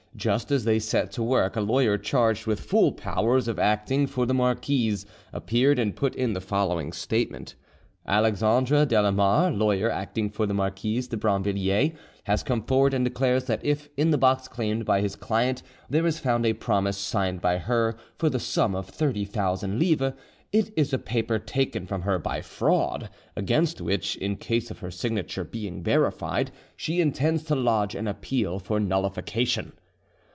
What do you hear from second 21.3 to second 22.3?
taken from her